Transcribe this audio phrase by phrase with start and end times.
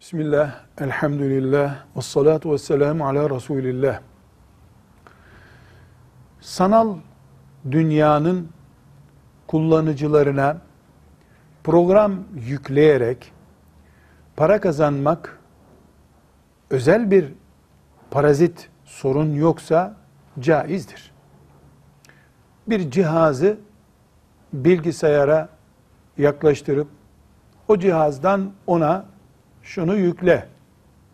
[0.00, 4.00] Bismillah, elhamdülillah, ve salatu ve selamu ala Resulillah.
[6.40, 6.96] Sanal
[7.70, 8.48] dünyanın
[9.46, 10.56] kullanıcılarına
[11.64, 13.32] program yükleyerek
[14.36, 15.38] para kazanmak
[16.70, 17.32] özel bir
[18.10, 19.96] parazit sorun yoksa
[20.40, 21.12] caizdir.
[22.68, 23.58] Bir cihazı
[24.52, 25.48] bilgisayara
[26.18, 26.88] yaklaştırıp
[27.68, 29.17] o cihazdan ona
[29.68, 30.46] şunu yükle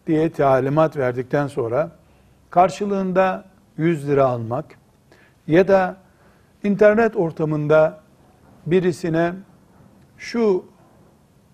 [0.07, 1.91] diye talimat verdikten sonra
[2.51, 3.45] karşılığında
[3.77, 4.65] 100 lira almak
[5.47, 5.97] ya da
[6.63, 8.01] internet ortamında
[8.67, 9.33] birisine
[10.19, 10.65] şu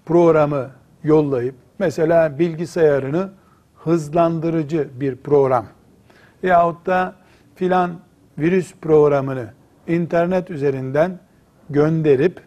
[0.07, 0.71] programı
[1.05, 3.31] yollayıp mesela bilgisayarını
[3.77, 5.67] hızlandırıcı bir program
[6.43, 7.15] yahut da
[7.55, 7.91] filan
[8.39, 9.47] virüs programını
[9.87, 11.19] internet üzerinden
[11.71, 12.41] gönderip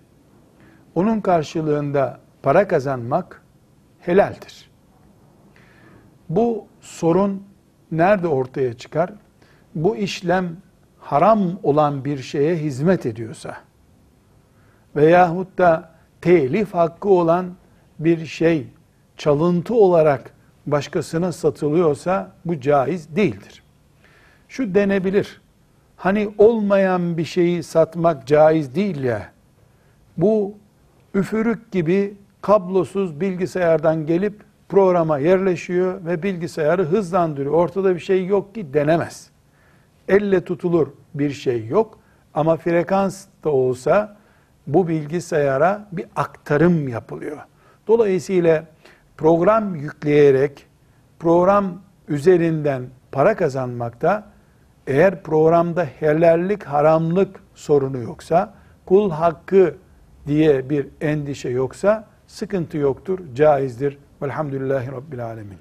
[0.96, 3.43] onun karşılığında para kazanmak
[4.06, 4.70] helaldir.
[6.30, 7.44] Bu sorun
[7.92, 9.14] nerede ortaya çıkar?
[9.76, 10.58] Bu işlem
[11.00, 13.58] haram olan bir şeye hizmet ediyorsa
[14.96, 17.56] veyahut da telif hakkı olan
[18.00, 18.68] bir şey
[19.18, 20.34] çalıntı olarak
[20.66, 23.64] başkasına satılıyorsa bu caiz değildir.
[24.48, 25.42] Şu denebilir.
[25.96, 29.32] Hani olmayan bir şeyi satmak caiz değil ya.
[30.18, 30.54] Bu
[31.14, 37.54] üfürük gibi kablosuz bilgisayardan gelip programa yerleşiyor ve bilgisayarı hızlandırıyor.
[37.54, 39.30] Ortada bir şey yok ki denemez.
[40.08, 42.00] Elle tutulur bir şey yok
[42.34, 44.18] ama frekans da olsa
[44.68, 47.38] bu bilgisayara bir aktarım yapılıyor.
[47.88, 48.66] Dolayısıyla
[49.18, 50.66] program yükleyerek
[51.20, 54.28] program üzerinden para kazanmakta
[54.88, 58.54] eğer programda helallik haramlık sorunu yoksa
[58.86, 59.76] kul hakkı
[60.28, 63.98] diye bir endişe yoksa sıkıntı yoktur, caizdir.
[64.22, 65.52] Velhamdülillahi Rabbil Alemin.